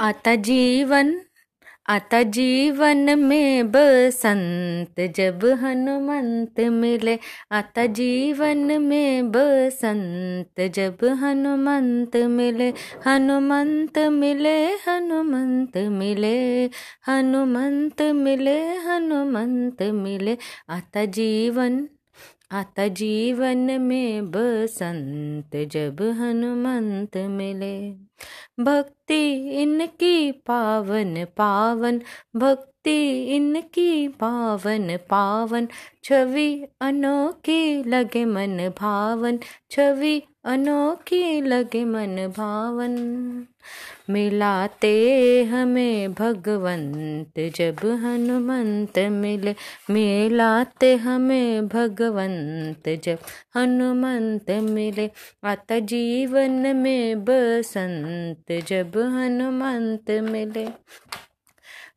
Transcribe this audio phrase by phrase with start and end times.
[0.00, 1.20] आता जीवन
[1.88, 7.18] आता जीवन में बसंत, जब हनुमंत मिले।
[7.52, 12.72] आता जीवन में बसंत, जब हनुमंत मिले।
[13.06, 16.64] हनुमंत मिले हनुमंत मिले।
[17.08, 20.38] हनुमंत मिले हनुमंत मिले।
[20.68, 21.88] आता जीवन
[22.50, 27.90] आता जीवन में बसंत जब हनुमंत मिले।
[28.62, 32.00] भक्ति इनकी पावन पावन,
[32.36, 35.68] भक्ति इनकी पावन पावन।
[36.04, 39.38] छवि अनोखी लगे मन भावन,
[39.70, 42.96] छवि अनोखी लगे मन भावन।
[44.10, 49.54] मिलाते हमें भगवंत, जब हनुमंत मिले।
[49.90, 53.18] मिलाते हमें भगवंत, जब
[53.56, 55.10] हनुमंत मिले।
[55.44, 60.68] आता जीवन में बसंत, जब हनुमंत मिले।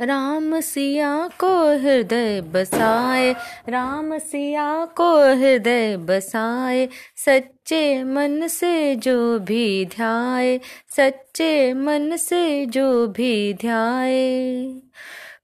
[0.00, 3.32] राम सिया को हृदय बसाए,
[3.68, 10.60] राम सिया को हृदय बसाए, सच्चे मन से जो भी ध्याए,
[10.96, 14.74] सच्चे मन से जो भी ध्याए।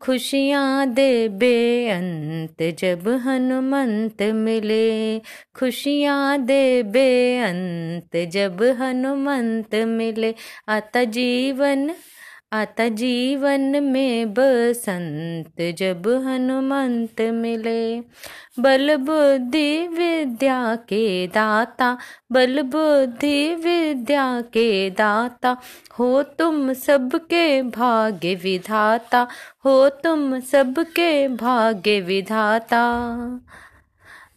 [0.00, 5.18] खुशियाँ दे बेअंत जब हनुमंत मिले,
[5.54, 10.34] खुशियाँ दे बेअंत जब हनुमंत मिले
[10.68, 11.90] आता जीवन
[12.54, 18.00] आता जीवन में बसंत जब हनुमंत मिले।
[18.60, 21.98] बल बुद्धि विद्या के दाता,
[22.32, 25.56] बल बुद्धि विद्या के दाता,
[25.98, 29.26] हो तुम सबके भाग्य विधाता,
[29.64, 32.84] हो तुम सबके भाग्य विधाता।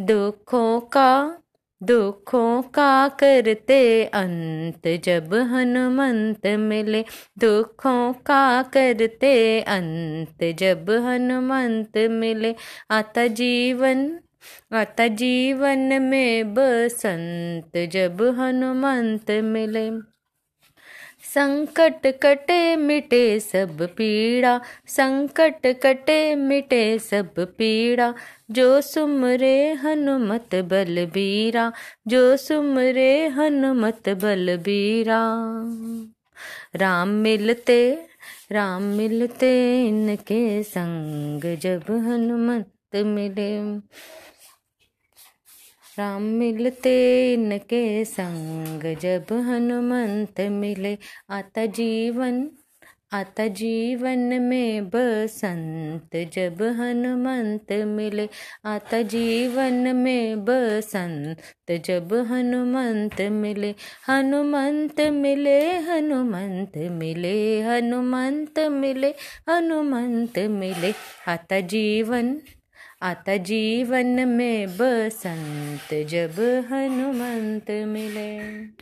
[0.00, 1.38] दुखों का
[1.82, 7.04] दुखों का करते अंत जब हनुमंत मिले।
[7.38, 12.54] दुखों का करते अंत जब हनुमंत मिले।
[12.90, 14.18] आता जीवन
[14.72, 20.15] आता जीवन में बसंत जब हनुमंत मिले।
[21.38, 28.14] संकट कटे मिटे सब पीड़ा, संकट कटे मिटे सब पीड़ा।
[28.50, 31.72] जो सुमरे हनुमत बलबीरा,
[32.06, 35.22] जो सुमरे हनुमत बलबीरा।
[36.76, 38.06] राम मिलते
[38.52, 43.78] राम मिलते इनके संग, जब हनुमत मिले।
[45.98, 46.92] राम मिलते
[47.32, 50.96] इनके संग। जब हनुमंत मिले
[51.30, 52.48] आता जीवन
[53.12, 58.28] आता जीवन में बसंत। जब हनुमंत मिले
[58.64, 63.74] आता जीवन में बसंत। जब हनुमंत मिले
[64.08, 65.58] हनुमंत मिले
[65.88, 69.14] हनुमंत मिले हनुमंत मिले
[69.48, 70.92] हनुमंत मिले।
[71.28, 72.36] आता जीवन
[73.06, 78.66] आता जीवन में बसंत जब हनुमंत मिले।